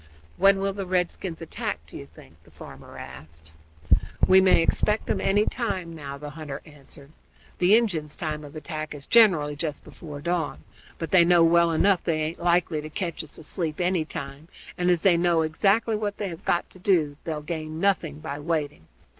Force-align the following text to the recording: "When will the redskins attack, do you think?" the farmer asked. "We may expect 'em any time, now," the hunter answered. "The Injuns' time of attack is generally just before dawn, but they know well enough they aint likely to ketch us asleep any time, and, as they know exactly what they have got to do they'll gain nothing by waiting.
"When 0.35 0.57
will 0.61 0.73
the 0.73 0.87
redskins 0.87 1.43
attack, 1.43 1.77
do 1.85 1.95
you 1.95 2.07
think?" 2.07 2.33
the 2.43 2.49
farmer 2.49 2.97
asked. 2.97 3.51
"We 4.27 4.41
may 4.41 4.63
expect 4.63 5.07
'em 5.11 5.21
any 5.21 5.45
time, 5.45 5.93
now," 5.93 6.17
the 6.17 6.31
hunter 6.31 6.59
answered. 6.65 7.11
"The 7.59 7.75
Injuns' 7.75 8.15
time 8.15 8.43
of 8.43 8.55
attack 8.55 8.95
is 8.95 9.05
generally 9.05 9.55
just 9.55 9.83
before 9.83 10.19
dawn, 10.19 10.63
but 10.97 11.11
they 11.11 11.23
know 11.23 11.43
well 11.43 11.71
enough 11.71 12.03
they 12.03 12.23
aint 12.23 12.39
likely 12.39 12.81
to 12.81 12.89
ketch 12.89 13.23
us 13.23 13.37
asleep 13.37 13.79
any 13.79 14.03
time, 14.03 14.47
and, 14.75 14.89
as 14.89 15.03
they 15.03 15.17
know 15.17 15.43
exactly 15.43 15.95
what 15.95 16.17
they 16.17 16.29
have 16.29 16.45
got 16.45 16.67
to 16.71 16.79
do 16.79 17.15
they'll 17.23 17.43
gain 17.43 17.79
nothing 17.79 18.17
by 18.21 18.39
waiting. 18.39 18.87